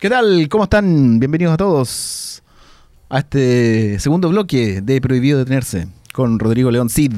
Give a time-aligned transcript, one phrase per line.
[0.00, 0.48] ¿Qué tal?
[0.48, 1.20] ¿Cómo están?
[1.20, 2.42] Bienvenidos a todos
[3.10, 7.12] a este segundo bloque de Prohibido Detenerse con Rodrigo León Cid.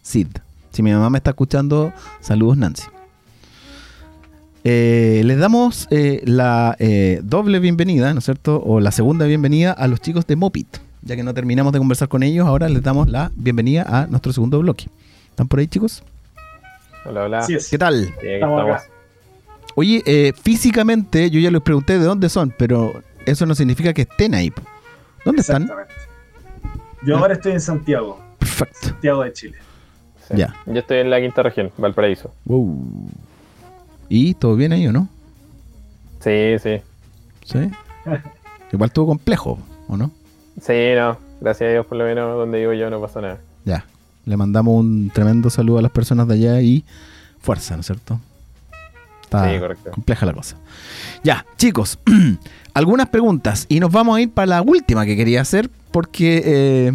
[0.00, 0.28] Cid.
[0.70, 2.84] Si mi mamá me está escuchando, saludos Nancy.
[4.62, 8.62] Eh, les damos eh, la eh, doble bienvenida, ¿no es cierto?
[8.64, 10.68] O la segunda bienvenida a los chicos de Mopit.
[11.02, 14.32] Ya que no terminamos de conversar con ellos, ahora les damos la bienvenida a nuestro
[14.32, 14.86] segundo bloque.
[15.30, 16.04] ¿Están por ahí, chicos?
[17.06, 17.44] Hola, hola.
[17.68, 18.04] ¿Qué tal?
[18.04, 18.82] Sí, Estamos estamos.
[18.82, 18.93] acá.
[19.76, 24.02] Oye, eh, físicamente yo ya les pregunté de dónde son, pero eso no significa que
[24.02, 24.52] estén ahí.
[25.24, 25.70] ¿Dónde están?
[27.02, 28.88] Yo ahora estoy en Santiago, Perfecto.
[28.88, 29.58] Santiago de Chile.
[30.28, 30.36] Sí.
[30.36, 30.54] Ya.
[30.66, 32.32] Yo estoy en la quinta región, Valparaíso.
[32.44, 33.10] Wow.
[34.08, 35.08] ¿Y todo bien ahí o no?
[36.20, 36.80] Sí, sí.
[37.44, 37.70] ¿Sí?
[38.72, 40.10] Igual estuvo complejo, ¿o no?
[40.60, 41.18] Sí, no.
[41.40, 43.38] Gracias a Dios, por lo menos donde vivo yo no pasa nada.
[43.64, 43.84] Ya.
[44.24, 46.84] Le mandamos un tremendo saludo a las personas de allá y
[47.40, 48.18] fuerza, ¿no es cierto?
[49.36, 49.90] Está Sí, correcto.
[49.92, 50.56] compleja la cosa.
[51.22, 51.98] Ya, chicos,
[52.74, 56.92] algunas preguntas y nos vamos a ir para la última que quería hacer porque eh,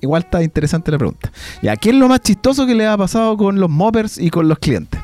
[0.00, 1.30] igual está interesante la pregunta.
[1.62, 4.48] Ya, ¿qué es lo más chistoso que le ha pasado con los moppers y con
[4.48, 5.00] los clientes?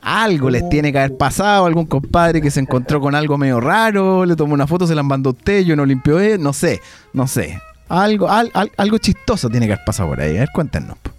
[0.00, 4.24] Algo les tiene que haber pasado, algún compadre que se encontró con algo medio raro,
[4.24, 6.80] le tomó una foto, se la mandó a usted, yo no limpió él, no sé,
[7.12, 7.60] no sé.
[7.88, 10.36] Algo, al- al- algo chistoso tiene que haber pasado por ahí.
[10.36, 10.96] A ver, cuéntenos.
[10.98, 11.10] po.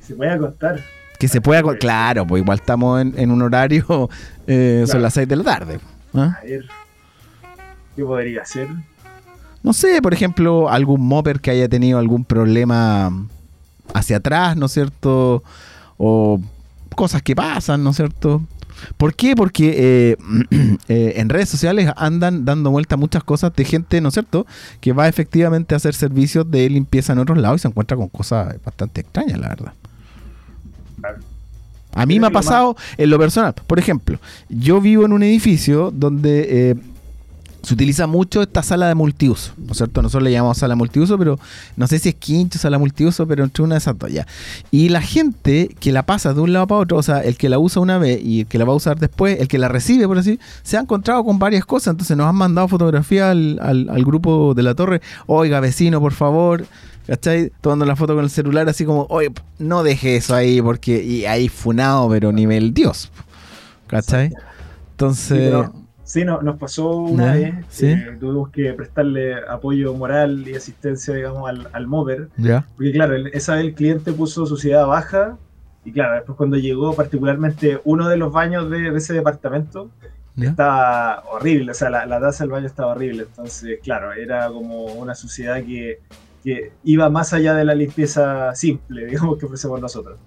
[0.00, 0.80] Se puede contar.
[1.20, 4.08] Que se pueda, claro, pues igual estamos en, en un horario,
[4.48, 5.78] eh, son las 6 de la tarde.
[6.14, 6.38] ¿ah?
[6.40, 6.64] A ver.
[7.94, 8.68] ¿Qué podría ser?
[9.62, 13.12] No sé, por ejemplo, algún mopper que haya tenido algún problema
[13.92, 15.42] hacia atrás, ¿no es cierto?
[15.98, 16.40] O
[16.96, 18.42] cosas que pasan, ¿no es cierto?
[18.96, 19.34] ¿Por qué?
[19.36, 20.16] Porque eh,
[20.88, 24.46] eh, en redes sociales andan dando vuelta muchas cosas de gente, ¿no es cierto?
[24.80, 28.08] Que va efectivamente a hacer servicios de limpieza en otros lados y se encuentra con
[28.08, 29.74] cosas bastante extrañas, la verdad.
[31.92, 33.54] A mí me ha pasado en lo personal.
[33.66, 34.18] Por ejemplo,
[34.48, 36.74] yo vivo en un edificio donde eh,
[37.62, 40.00] se utiliza mucho esta sala de multiuso, ¿no es cierto?
[40.02, 41.38] Nosotros le llamamos sala multiuso, pero
[41.76, 44.26] no sé si es quincho, sala multiuso, pero entre una de esas dos ya.
[44.70, 47.48] Y la gente que la pasa de un lado para otro, o sea, el que
[47.48, 49.68] la usa una vez y el que la va a usar después, el que la
[49.68, 51.92] recibe, por así, se ha encontrado con varias cosas.
[51.92, 55.00] Entonces nos han mandado fotografías al, al- al grupo de la torre.
[55.26, 56.64] Oiga, vecino, por favor.
[57.06, 57.50] ¿Cachai?
[57.60, 61.02] Tomando la foto con el celular así como, oye, no deje eso ahí porque...
[61.02, 63.10] Y ahí funado, pero nivel Dios.
[63.88, 64.32] ¿Cachai?
[64.92, 65.26] Entonces...
[65.26, 65.79] Sí, pero-
[66.10, 67.54] sí, no, nos pasó una vez.
[67.68, 67.86] sí.
[67.86, 72.28] eh, tuvimos que prestarle apoyo moral y asistencia, digamos, al, al mover.
[72.76, 75.38] Porque, claro, esa vez el cliente puso suciedad baja.
[75.84, 79.90] Y, claro, después cuando llegó, particularmente uno de los baños de, de ese departamento,
[80.36, 84.84] estaba horrible, o sea, la, la taza del baño estaba horrible, entonces, claro, era como
[84.94, 86.00] una suciedad que,
[86.42, 90.18] que iba más allá de la limpieza simple, digamos, que ofrecemos nosotros.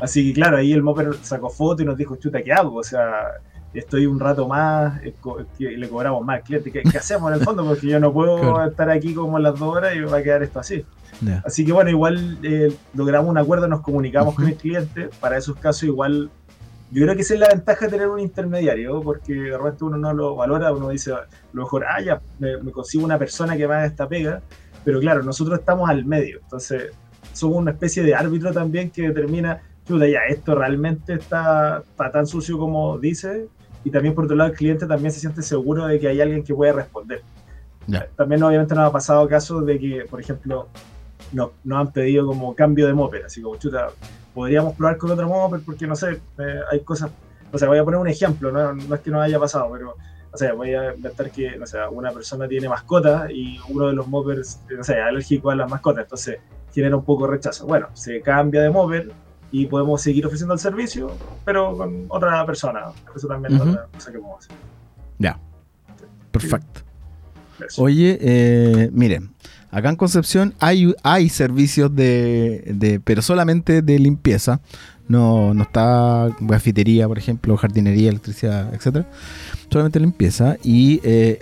[0.00, 2.76] Así que, claro, ahí el Mopper sacó foto y nos dijo, chuta, ¿qué hago?
[2.76, 3.32] O sea,
[3.74, 5.14] estoy un rato más eh,
[5.58, 7.64] que le cobramos más al cliente, ¿qué, qué hacemos en el fondo?
[7.64, 8.70] Porque yo no puedo Claro.
[8.70, 10.84] estar aquí como las dos horas y me va a quedar esto así.
[11.20, 11.42] ya.
[11.44, 14.42] Así que bueno, igual eh, logramos un acuerdo, nos comunicamos Ujú.
[14.42, 15.10] con el cliente.
[15.20, 16.30] Para esos casos, igual,
[16.90, 19.98] yo creo que esa es la ventaja de tener un intermediario, porque de repente uno
[19.98, 23.56] no lo valora, uno dice, a lo mejor, ah, ya, me, me consigo una persona
[23.56, 24.40] que me haga esta pega.
[24.84, 26.92] Pero claro, nosotros estamos al medio, entonces
[27.32, 32.26] somos una especie de árbitro también que determina, chuta, ya, esto realmente está, está tan
[32.26, 33.48] sucio como dice.
[33.86, 36.42] Y también por otro lado, el cliente también se siente seguro de que hay alguien
[36.42, 37.22] que puede responder.
[37.86, 38.08] Ya.
[38.16, 40.66] También obviamente nos ha pasado casos de que, por ejemplo,
[41.32, 43.90] nos, nos han pedido como cambio de mopper, así como, chuta,
[44.34, 47.12] podríamos probar con otro mopper porque, no sé, eh, hay cosas,
[47.52, 49.94] o sea, voy a poner un ejemplo, no, no es que nos haya pasado, pero,
[50.32, 53.92] o sea, voy a inventar que, no sé, una persona tiene mascota y uno de
[53.92, 56.40] los moppers, no sé, es alérgico a las mascotas, entonces
[56.74, 57.68] genera un poco de rechazo.
[57.68, 59.12] Bueno, se cambia de mopper
[59.62, 61.12] y podemos seguir ofreciendo el servicio,
[61.44, 62.80] pero con otra persona.
[63.14, 64.56] Eso también es otra cosa que podemos hacer.
[65.18, 65.38] Ya.
[66.30, 66.80] Perfecto.
[67.78, 69.30] Oye, eh, miren,
[69.70, 74.60] acá en Concepción hay, hay servicios de, de- pero solamente de limpieza.
[75.08, 79.06] No, no está grafitería, por ejemplo, jardinería, electricidad, etcétera.
[79.70, 80.56] Solamente limpieza.
[80.64, 81.38] Y eh,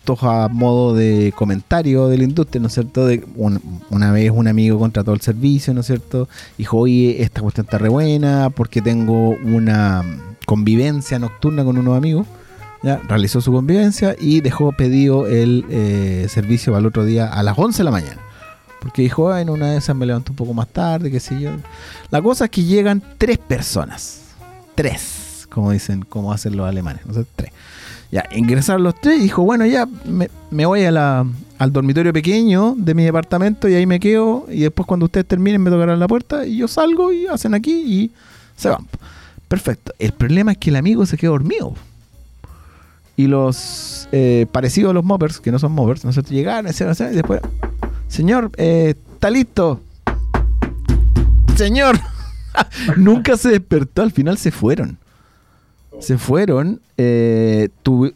[0.00, 3.06] estos a modo de comentario de la industria, ¿no es cierto?
[3.06, 3.60] De, un-
[3.90, 6.28] una vez un amigo contrató el servicio, ¿no es cierto?
[6.58, 10.02] Dijo, oye, esta cuestión está re buena porque tengo una
[10.46, 12.26] convivencia nocturna con unos amigos.
[12.82, 17.42] Ya, realizó su convivencia y dejó pedido el eh, servicio para el otro día a
[17.42, 18.16] las 11 de la mañana.
[18.80, 21.38] Porque dijo, "Ah, en una de esas me levanto un poco más tarde, qué sé
[21.38, 21.50] yo.
[22.10, 24.22] La cosa es que llegan tres personas.
[24.74, 27.04] Tres, como dicen, como hacen los alemanes.
[27.04, 27.52] No sé, tres.
[28.10, 33.04] Ya, ingresaron los tres y dijo, bueno, ya me, voy al dormitorio pequeño de mi
[33.04, 34.46] departamento y ahí me quedo.
[34.50, 37.72] Y después cuando ustedes terminen me tocarán la puerta y yo salgo y hacen aquí
[37.72, 38.12] y
[38.56, 38.86] se van.
[39.46, 39.92] Perfecto.
[39.98, 41.74] El problema es que el amigo se quedó dormido.
[43.16, 46.92] y los eh, parecidos a los moppers, que no son moppers, no sé, llegaron, etcétera,
[46.92, 47.40] etcétera, y después,
[48.08, 49.80] señor, eh, está listo.
[51.54, 52.00] Señor,
[52.96, 54.98] nunca se despertó, al final se fueron.
[56.00, 57.68] Se fueron, eh,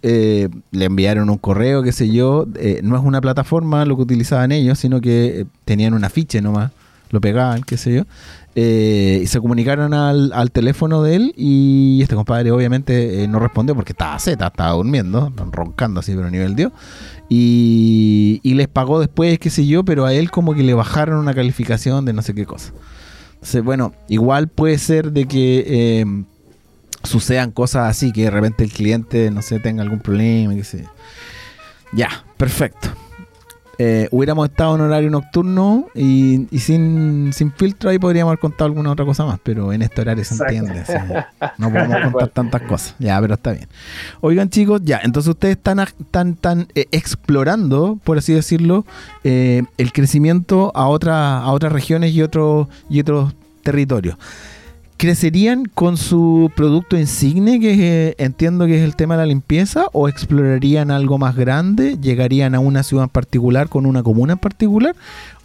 [0.03, 2.47] eh, le enviaron un correo, qué sé yo.
[2.57, 6.41] eh, no es una plataforma lo que utilizaban ellos, sino que eh, tenían un afiche
[6.41, 6.73] nomás,
[7.11, 8.03] lo pegaban, qué sé yo.
[8.57, 13.75] eh, y se comunicaron al, al teléfono de él y este compadre obviamente no respondió
[13.75, 16.73] porque estaba zeta, estaba durmiendo, roncando así, pero a nivel dio.
[17.29, 21.19] Y, y les pagó después, qué sé yo, pero a él como que le bajaron
[21.19, 22.73] una calificación de no sé qué cosa.
[23.63, 26.25] Bueno, igual puede ser de que
[27.05, 30.85] sucedan cosas así, que de repente el cliente, no sé, tenga algún problema, qué sé.
[31.93, 32.91] Ya, perfecto.
[33.79, 38.67] Eh, hubiéramos estado en horario nocturno y, y sin, sin filtro ahí podríamos haber contado
[38.67, 40.81] alguna otra cosa más, pero en este horario se entiende.
[40.81, 40.93] así,
[41.59, 42.95] no podemos contar tantas cosas.
[42.99, 43.69] Ya, pero está bien.
[44.21, 48.85] Oigan chicos, ya, entonces ustedes están, están, están, eh, explorando, por así decirlo,
[49.25, 54.17] eh, el crecimiento a, otra, a otras regiones y otros, y otros territorios.
[55.05, 59.85] ¿Crecerían con su producto insigne, que eh, entiendo que es el tema de la limpieza,
[59.93, 61.99] o explorarían algo más grande?
[62.01, 64.97] ¿Llegarían a una ciudad en particular con una comuna en particular?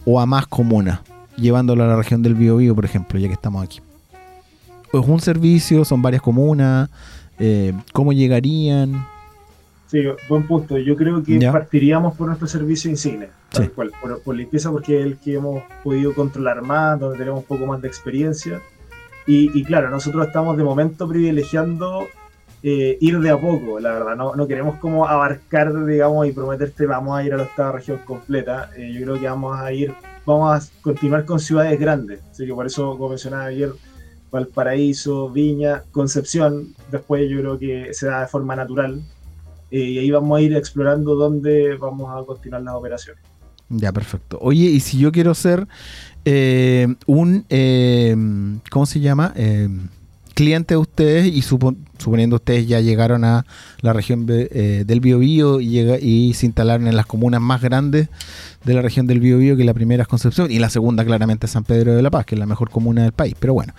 [0.06, 1.02] ¿O a más comunas?
[1.36, 3.82] Llevándolo a la región del Biobío, por ejemplo, ya que estamos aquí.
[4.94, 5.84] ¿O es un servicio?
[5.84, 6.90] ¿Son varias comunas?
[7.38, 9.06] Eh, ¿Cómo llegarían?
[9.88, 10.78] Sí, buen punto.
[10.78, 11.52] Yo creo que Ya.
[11.52, 13.72] partiríamos por nuestro servicio insigne, tal Sí.
[13.76, 17.46] cual, por, por limpieza, porque es el que hemos podido controlar más, donde tenemos un
[17.46, 18.62] poco más de experiencia.
[19.32, 22.08] Y, claro, nosotros estamos de momento privilegiando
[22.64, 24.16] eh, ir de a poco, la verdad.
[24.16, 28.00] No, no queremos como abarcar, digamos, y prometerte vamos a ir a la octava región
[28.00, 28.72] completa.
[28.76, 29.94] Eh, yo creo que vamos a ir,
[30.26, 32.22] vamos a continuar con ciudades grandes.
[32.32, 33.72] Así que por eso, como mencionaba ayer,
[34.32, 39.00] Valparaíso, Viña, Concepción, después yo creo que se da de forma natural.
[39.70, 43.24] Eh, y ahí vamos a ir explorando dónde vamos a continuar las operaciones.
[43.70, 44.40] Ya, perfecto.
[44.42, 45.68] Oye, y si yo quiero ser
[46.26, 48.16] eh, un, eh,
[48.70, 49.34] ¿cómo se llama?
[49.36, 49.70] Eh,
[50.34, 53.46] cliente de ustedes y supo- suponiendo ustedes ya llegaron a
[53.82, 58.08] la región eh, del Biobío y, y se instalaron en las comunas más grandes
[58.64, 61.52] de la región del Biobío, que la primera es Concepción y la segunda claramente es
[61.52, 63.36] San Pedro de la Paz, que es la mejor comuna del país.
[63.38, 63.74] Pero bueno,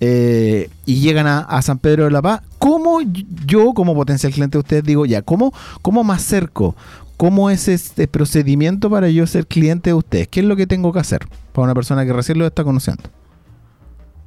[0.00, 3.00] eh, y llegan a, San Pedro de la Paz, ¿cómo
[3.46, 5.52] yo como potencial cliente de ustedes digo ya, cómo,
[5.82, 6.74] cómo me?
[7.16, 10.28] ¿Cómo es este procedimiento para yo ser cliente de ustedes?
[10.28, 11.20] ¿Qué es lo que tengo que hacer
[11.52, 13.04] para una persona que recién lo está conociendo?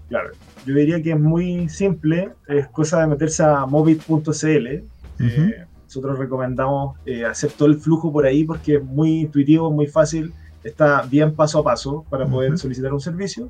[0.07, 0.31] Claro,
[0.65, 4.67] yo diría que es muy simple, es cosa de meterse a mobit.cl.
[4.67, 9.85] Eh, nosotros recomendamos eh, hacer todo el flujo por ahí porque es muy intuitivo, muy
[9.85, 10.33] fácil,
[10.63, 13.49] está bien paso a paso para poder solicitar un servicio.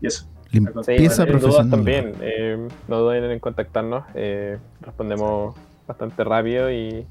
[0.00, 0.26] y eso.
[0.50, 1.70] Sí, Limpieza dudas profesional.
[1.70, 2.14] también.
[2.22, 4.04] eh, no duden en contactarnos.
[4.14, 5.54] eh, respondemos
[5.86, 7.06] bastante rápido y,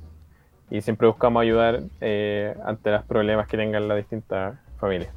[0.70, 5.10] y siempre buscamos ayudar eh, ante los problemas que tengan las distintas familias.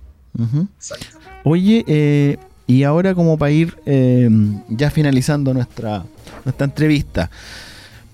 [0.76, 1.19] Exacto.
[1.45, 4.28] Oye, eh, y ahora como para ir eh,
[4.69, 6.04] ya finalizando nuestra,
[6.45, 7.30] nuestra entrevista,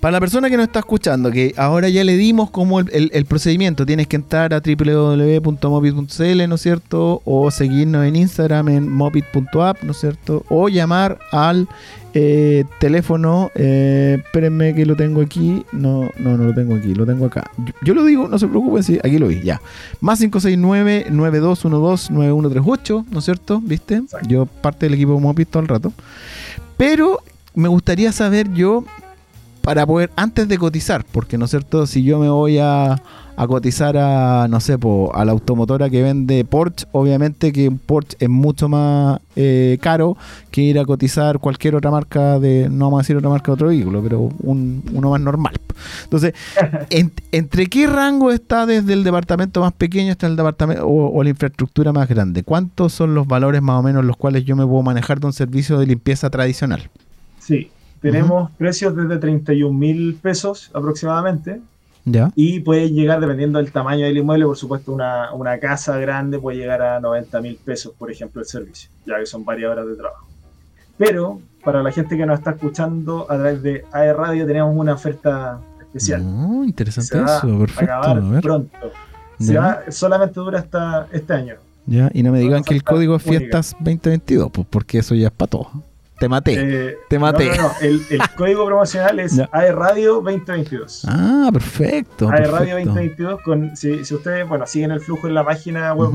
[0.07, 3.11] Para la persona que nos está escuchando, que ahora ya le dimos como el, el-
[3.13, 7.23] el procedimiento, tienes que entrar a www.mopit.cl, ¿no es cierto?
[7.25, 10.45] O seguirnos en Instagram en mopit.app, ¿no es cierto?
[10.49, 11.67] O llamar al
[12.15, 17.05] eh, teléfono, eh, espérenme que lo tengo aquí, no, no, no lo tengo aquí, lo
[17.05, 17.51] tengo acá.
[17.57, 19.61] Yo, yo lo digo, no se preocupen, sí, aquí lo vi, ya.
[20.01, 23.61] Más 569-9212-9138, ¿no es cierto?
[23.61, 24.03] ¿Viste?
[24.29, 25.93] Yo parte del equipo Mopit todo el rato.
[26.77, 27.19] Pero
[27.57, 28.85] me gustaría saber yo,
[29.67, 33.03] para poder, antes de cotizar, porque no es cierto, si yo me voy a,
[33.37, 37.79] a cotizar a, no sé, po, a la automotora que vende Porsche, obviamente que un
[37.79, 40.17] Porsche es mucho más eh, caro
[40.53, 43.53] que ir a cotizar cualquier otra marca de, no vamos a decir otra marca de
[43.55, 45.55] otro vehículo, pero un- uno más normal.
[46.05, 46.33] Entonces,
[46.91, 51.23] en- ¿entre qué rango está desde el departamento más pequeño hasta el departamento o, o
[51.25, 52.45] la infraestructura más grande?
[52.45, 55.33] ¿Cuántos son los valores más o menos los cuales yo me puedo manejar de un
[55.33, 56.89] servicio de limpieza tradicional?
[57.41, 61.61] Sí, tenemos precios desde 31 mil pesos aproximadamente
[62.05, 62.31] ¿Ya?
[62.37, 66.59] y puede llegar, dependiendo del tamaño del inmueble, por supuesto, una, una casa grande puede
[66.59, 69.97] llegar a 90 mil pesos, por ejemplo, el servicio, ya que son varias horas de
[69.97, 70.27] trabajo.
[70.99, 74.95] Pero para la gente que nos está escuchando a través de AE Radio tenemos una
[74.95, 76.23] oferta especial.
[76.23, 77.93] Que interesante se va eso, a perfecto.
[77.93, 78.41] acabar A ver.
[78.41, 78.93] pronto.
[79.39, 79.61] Se Ya.
[79.61, 81.55] va- solamente dura hasta este año.
[81.87, 85.27] Ya, y no me digan que el código es fiestas 2022, pues porque eso ya
[85.27, 85.69] es para todos.
[86.19, 86.55] Te maté.
[86.89, 87.49] Eh, Te maté.
[87.49, 87.73] No, no, no.
[87.83, 89.39] El, el código promocional es.
[89.53, 91.03] AE Radio 2022.
[91.07, 92.31] Ah, perfecto.
[92.31, 92.89] AE Radio perfecto.
[92.89, 96.11] 2022, con, si, si ustedes bueno, siguen el flujo en la página web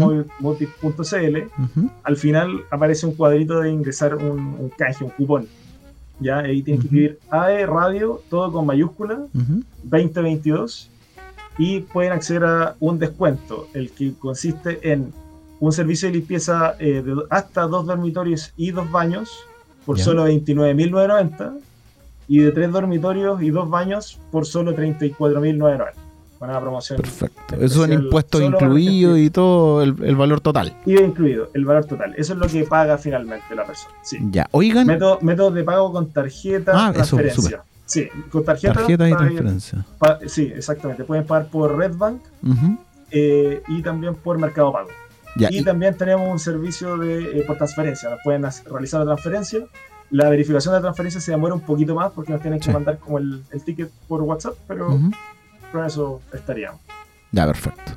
[1.58, 5.48] Ujú, al final aparece un cuadrito de ingresar un, un canje, un cupón.
[6.20, 9.64] Ya, ahí tienen que escribir AE Radio, todo con mayúscula, ujú.
[9.84, 10.90] 2022,
[11.58, 15.14] y pueden acceder a un descuento, el que consiste en
[15.60, 19.32] un servicio de limpieza eh, de hasta dos dormitorios y dos baños
[19.86, 20.04] por Ya.
[20.04, 21.54] solo 29.990
[22.28, 25.94] y de tres dormitorios y dos baños por solo 34.990.
[26.40, 27.54] Una promoción Perfecto.
[27.94, 30.76] Impuestos solo para incluidos gente- y todo el, el valor total.
[30.88, 32.16] IVA incluido, el valor total.
[32.18, 33.94] Eso es lo que paga finalmente la persona.
[34.02, 34.18] Sí.
[34.32, 34.48] Ya.
[34.50, 37.62] Oigan, Método, métodos de pago con tarjeta, Ah, eso, transferencia.
[37.86, 38.74] Sí, con tarjeta.
[38.74, 39.86] tarjetas y transferencia.
[40.00, 41.04] pa- sí, exactamente.
[41.04, 42.78] Pueden pagar por Redbank Ujú.
[43.12, 44.90] eh, y también por Mercado Pago.
[45.36, 45.50] Ya.
[45.52, 48.10] Y y- también tenemos un servicio de, eh, por transferencia.
[48.10, 49.60] Nos pueden realizar la transferencia.
[50.10, 52.72] La verificación de la transferencia se demora un poquito más porque nos tienen que Sí.
[52.72, 55.00] mandar como el, el ticket por WhatsApp, pero
[55.72, 56.82] con eso estaríamos.
[57.32, 57.94] Ya, perfecto.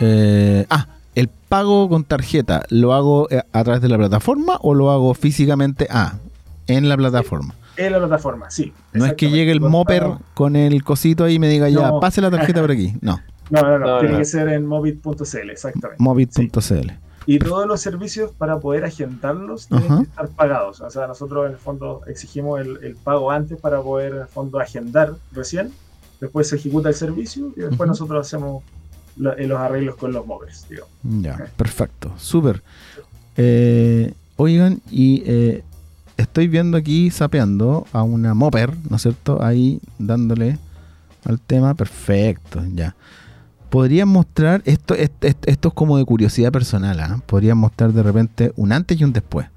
[0.00, 4.74] Eh, ah, el pago con tarjeta, ¿lo hago eh, a través de la plataforma o
[4.74, 5.86] lo hago físicamente?
[5.90, 6.14] Ah,
[6.66, 7.54] en la plataforma.
[7.76, 8.72] En la plataforma, sí.
[8.92, 12.00] No es que llegue el pago- con el cosito ahí y me diga ya, No.
[12.00, 12.94] pase la tarjeta por aquí.
[13.00, 13.20] No,
[13.50, 14.18] No, no, no, No, tiene no.
[14.18, 16.02] que ser en mobit.cl, exactamente.
[16.02, 16.90] mobit.cl.
[17.26, 19.96] Y todos los servicios para poder agendarlos tienen Ajá.
[19.98, 20.80] que estar pagados.
[20.82, 24.26] O sea, nosotros en el fondo exigimos el, el pago antes para poder en el
[24.26, 25.72] fondo agendar recién.
[26.20, 28.62] Después se ejecuta el servicio y después nosotros hacemos
[29.16, 30.90] la- eh, los arreglos con los móviles, digamos.
[31.02, 32.62] Ya, perfecto, súper.
[33.36, 35.62] Eh, oigan, y eh,
[36.16, 39.42] estoy viendo aquí, sapeando a una Mopper, ¿no es cierto?
[39.42, 40.58] Ahí dándole
[41.24, 42.94] al tema, perfecto, ya.
[43.70, 47.20] Podrían mostrar, esto, esto, esto- es como de curiosidad personal, ¿ah?
[47.26, 49.48] Podrían mostrar de repente un antes y un después.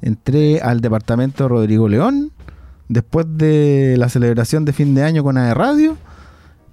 [0.00, 2.32] Entré al departamento de Rodrigo León,
[2.88, 5.96] después de la celebración de fin de año con AE Radio,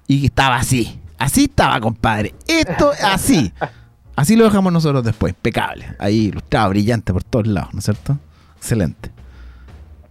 [0.08, 0.98] y estaba así.
[1.16, 2.34] Así estaba, compadre.
[2.48, 3.52] Esto así.
[4.16, 5.86] Así lo dejamos nosotros después, impecable.
[5.98, 8.18] Ahí ilustrado, brillante por todos lados, ¿no es cierto?
[8.56, 9.10] Excelente.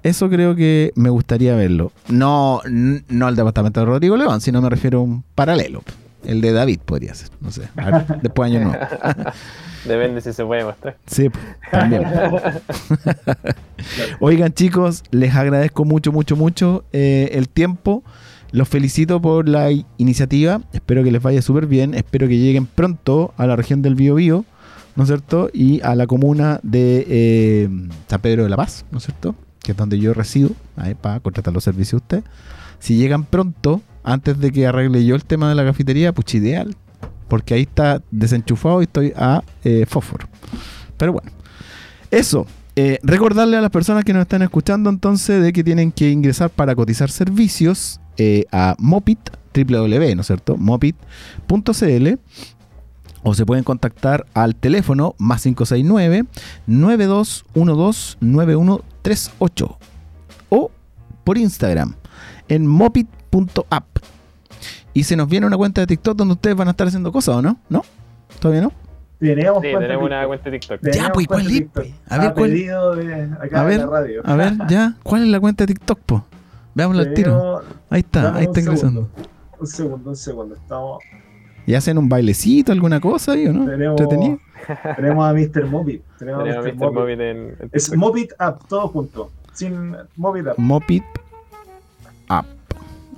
[0.01, 1.91] Eso creo que me gustaría verlo.
[2.07, 5.83] No, no al departamento de Rodrigo León, sino me refiero a un paralelo.
[6.25, 7.69] El de David podría ser, no sé.
[7.77, 8.79] A ver, después año nuevo.
[9.85, 10.97] Depende si se puede mostrar.
[11.05, 11.29] Sí,
[11.71, 12.03] también.
[14.19, 18.03] Oigan chicos, les agradezco mucho, mucho, mucho eh, el tiempo.
[18.51, 20.61] Los felicito por la iniciativa.
[20.73, 21.93] Espero que les vaya súper bien.
[21.93, 24.43] Espero que lleguen pronto a la región del Biobío,
[24.95, 25.49] ¿no es cierto?
[25.53, 27.69] Y a la comuna de eh,
[28.07, 29.35] San Pedro de la Paz, ¿no es cierto?
[29.61, 32.31] Que es donde yo resido, ahí para contratar los servicios de usted.
[32.79, 36.75] Si llegan pronto, antes de que arregle yo el tema de la cafetería, pues ideal.
[37.27, 40.27] Porque ahí está desenchufado y estoy a eh, fósforo.
[40.97, 41.31] Pero bueno,
[42.09, 42.47] eso.
[42.75, 46.49] Eh, recordarle a las personas que nos están escuchando entonces de que tienen que ingresar
[46.49, 49.19] para cotizar servicios eh, a Mopit,
[49.53, 50.55] www, ¿no es cierto?
[50.55, 52.07] Mopit.cl
[53.21, 56.25] o se pueden contactar al teléfono más 569
[56.67, 59.77] 9212 9138
[60.49, 60.71] o
[61.25, 61.95] por Instagram
[62.47, 62.65] en
[63.31, 63.85] mopit.app.
[64.93, 67.35] Y se nos viene una cuenta de TikTok donde ustedes van a estar haciendo cosas,
[67.35, 67.57] ¿o no?
[67.69, 67.83] ¿No?
[68.39, 68.71] ¿Todavía no?
[69.19, 70.79] Tenemos Sí, tenemos una cuenta de TikTok.
[70.93, 71.63] Ya, pues, ¿cuál es?
[72.07, 72.49] A ver, A ¿cuál?
[72.49, 74.21] pedido de acá A de ver, la radio.
[74.25, 76.25] A ver, ya, ¿cuál es la cuenta de TikTok, po?
[76.73, 77.61] Veámoslo al tiro.
[77.89, 79.09] Ahí está, ahí está ingresando.
[79.59, 80.55] Un segundo, un segundo.
[80.55, 81.03] Estamos,
[81.65, 83.65] ¿Y hacen un bailecito, alguna cosa ahí o no?
[83.65, 84.39] Tenemos- ¿Entretenido?
[84.95, 85.65] tenemos a Mr.
[85.65, 86.01] Mopit.
[86.17, 86.75] Tenemos, Tenemos a Mr.
[86.77, 86.95] Mopit.
[86.99, 87.95] Mobit en, en Es.
[87.95, 89.31] Mopit App, todo junto.
[89.53, 90.57] Sin Mopit App.
[90.57, 91.03] Mopit
[92.29, 92.45] Up.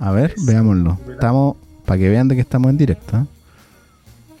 [0.02, 0.98] A ver, veámoslo.
[1.08, 1.56] Estamos,
[1.86, 3.18] para que vean de que estamos en directo.
[3.18, 3.24] ¿eh?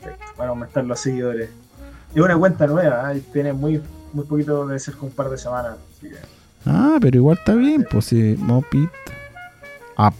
[0.02, 1.50] Perfecto, Van a aumentar los seguidores.
[2.12, 3.22] Es una cuenta nueva, ¿eh?
[3.32, 3.80] tiene muy,
[4.12, 5.76] muy poquito, debe ser un par de semanas.
[5.96, 6.16] Así que,
[6.66, 8.90] Ah, pero igual está bien, pues sí, Mopit
[9.96, 10.14] Up.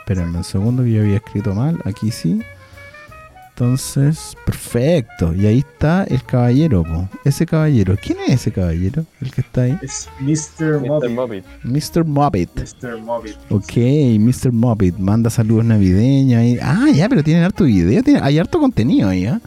[0.00, 1.78] Espérenme un segundo que yo había escrito mal.
[1.84, 2.42] Aquí sí.
[3.54, 5.34] Entonces, perfecto.
[5.34, 7.08] Y ahí está el caballero, po.
[7.24, 7.96] Ese caballero.
[8.02, 9.04] ¿Quién es ese caballero?
[9.20, 9.78] El que está ahí.
[9.82, 10.80] es Mr.
[11.10, 11.44] Mobit.
[11.62, 12.04] Mr.
[12.04, 12.50] Mopit.
[12.56, 12.98] Mr.
[12.98, 13.36] Mopit.
[13.50, 13.72] Ok,
[14.18, 14.52] Mr.
[14.52, 14.96] Mopit.
[14.98, 16.58] Manda saludos navideños ahí.
[16.62, 18.02] Ah, ya, pero tienen harto video.
[18.02, 19.38] tiene- hay harto contenido ahí, ¿ah?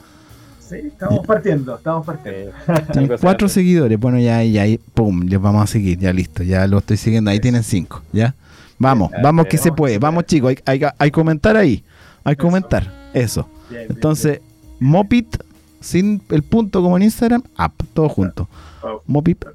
[0.59, 2.51] Sí, estamos partiendo, estamos partiendo.
[2.67, 2.91] Sí.
[2.91, 3.99] Tienen cuatro seguidores.
[3.99, 5.97] Bueno, ya, ya, ahí, pum, les vamos a seguir.
[5.97, 7.31] Ya listo, ya lo estoy siguiendo.
[7.31, 8.35] Ahí tienen cinco, ¿ya?
[8.77, 9.97] Vamos, Ya, vamos ya, que se puede.
[9.97, 11.83] Vamos, chicos, hay, hay, hay comentar ahí.
[12.23, 12.47] Hay que Eso.
[12.47, 12.93] comentar.
[13.13, 13.49] Eso.
[13.69, 14.41] Bien, bien, Entonces,
[14.79, 15.37] Mopit,
[15.79, 18.49] sin el punto como en Instagram, up, todo junto.
[18.81, 19.45] Oh, Mopit,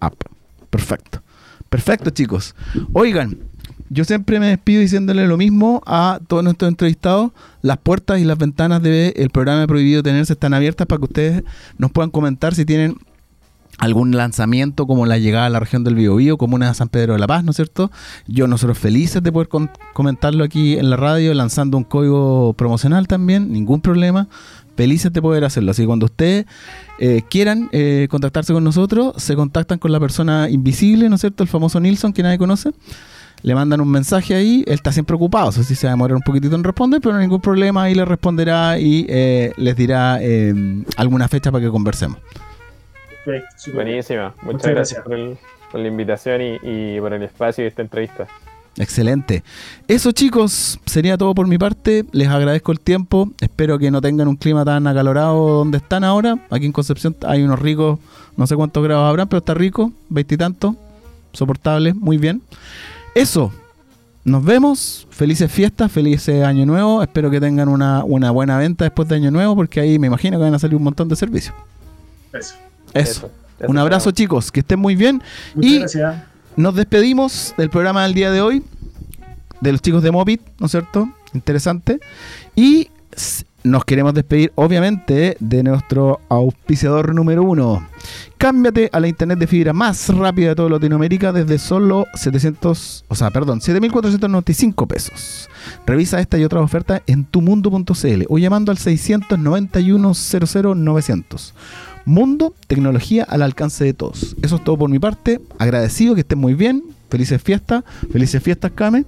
[0.00, 0.16] up.
[0.70, 1.22] Perfecto.
[1.68, 2.54] Perfecto, chicos.
[2.92, 3.38] Oigan,
[3.88, 7.32] yo siempre me despido diciéndole lo mismo a todos nuestros entrevistados.
[7.60, 11.44] Las puertas y las ventanas del programa Prohibido Tenerse están abiertas para que ustedes
[11.76, 12.96] nos puedan comentar si tienen
[13.78, 17.14] algún lanzamiento como la llegada a la región del Biobío, como una de San Pedro
[17.14, 17.90] de la Paz, ¿no es cierto?
[18.26, 19.48] Yo, nosotros felices de poder
[19.92, 24.28] comentarlo aquí en la radio, lanzando un código promocional también, ningún problema.
[24.74, 25.72] Felices de poder hacerlo.
[25.72, 26.46] Así que cuando ustedes
[26.98, 31.42] eh, quieran eh, contactarse con nosotros, se contactan con la persona invisible, ¿no es cierto?
[31.42, 32.70] El famoso Nilsson, que nadie conoce.
[33.42, 36.14] Le mandan un mensaje ahí, él está siempre ocupado, eso sí se va a demorar
[36.14, 40.84] un poquitito en responder, pero ningún problema, ahí le responderá y eh, les dirá eh,
[40.96, 42.18] alguna fecha para que conversemos.
[43.24, 43.72] Perfecto.
[43.74, 44.34] Buenísima.
[44.42, 45.02] Muchas, Muchas gracias, gracias.
[45.04, 45.38] Por, el-
[45.70, 48.26] por la invitación y, y por el espacio de esta entrevista.
[48.76, 49.42] Excelente.
[49.88, 52.04] Eso chicos, sería todo por mi parte.
[52.12, 53.30] Les agradezco el tiempo.
[53.40, 56.38] Espero que no tengan un clima tan acalorado donde están ahora.
[56.50, 57.98] Aquí en Concepción hay unos ricos,
[58.36, 60.74] no sé cuántos grados habrán, pero está rico, veintitantos,
[61.32, 62.42] soportable, muy bien.
[63.14, 63.52] Eso.
[64.24, 65.06] Nos vemos.
[65.10, 67.02] Felices fiestas, felices año nuevo.
[67.02, 70.38] Espero que tengan una, una buena venta después de año nuevo, porque ahí me imagino
[70.38, 71.54] que van a salir un montón de servicios.
[72.32, 72.54] Eso.
[72.94, 73.30] Eso.
[73.58, 75.22] Eso Un abrazo chicos, que estén muy bien.
[75.54, 76.22] Muchas Y- gracias.
[76.56, 78.62] Nos despedimos del programa del día de hoy,
[79.60, 81.08] de los chicos de Mopit, ¿no es cierto?
[81.32, 81.98] Interesante.
[82.54, 82.88] Y
[83.64, 87.86] nos queremos despedir, obviamente, de nuestro auspiciador número uno.
[88.36, 93.14] Cámbiate a la internet de fibra más rápida de toda Latinoamérica desde solo 700, o
[93.14, 95.48] sea, perdón, 7.495 pesos.
[95.86, 101.54] Revisa esta y otras ofertas en tumundo.cl o llamando al 691 900.
[102.04, 104.36] Mundo, tecnología al alcance de todos.
[104.42, 105.40] Eso es todo por mi parte.
[105.58, 106.82] Agradecido, que estén muy bien.
[107.10, 107.84] Felices fiestas.
[108.10, 109.04] Felices fiestas, Kame.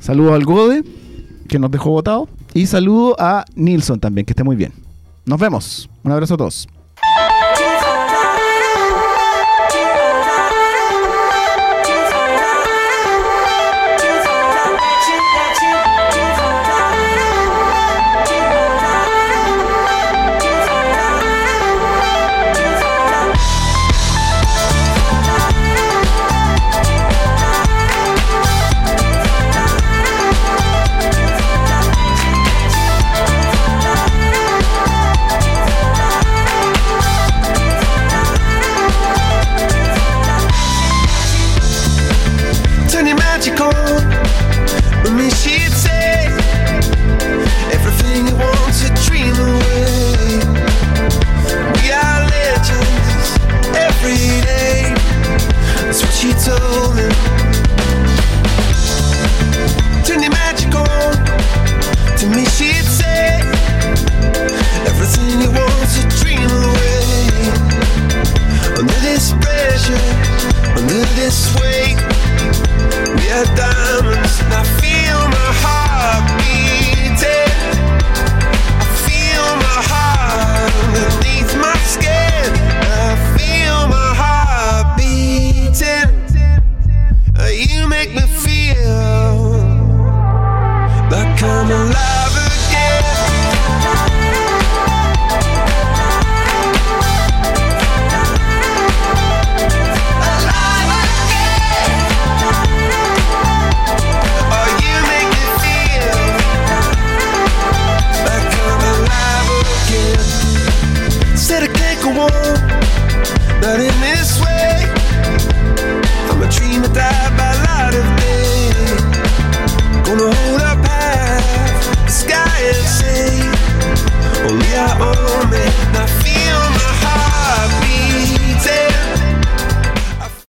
[0.00, 0.84] Saludos al Gode,
[1.48, 2.28] que nos dejó votado.
[2.54, 4.72] Y saludo a Nilsson también, que esté muy bien.
[5.24, 5.88] Nos vemos.
[6.02, 6.68] Un abrazo a todos.
[56.44, 57.41] Told me.